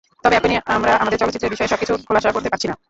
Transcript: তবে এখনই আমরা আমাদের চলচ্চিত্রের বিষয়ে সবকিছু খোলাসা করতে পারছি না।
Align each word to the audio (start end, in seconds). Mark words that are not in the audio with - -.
তবে 0.23 0.35
এখনই 0.37 0.57
আমরা 0.75 0.91
আমাদের 1.01 1.19
চলচ্চিত্রের 1.19 1.53
বিষয়ে 1.53 1.71
সবকিছু 1.71 1.93
খোলাসা 2.07 2.29
করতে 2.31 2.49
পারছি 2.49 2.67
না। 2.67 2.75